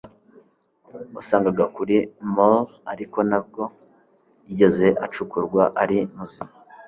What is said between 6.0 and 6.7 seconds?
muzima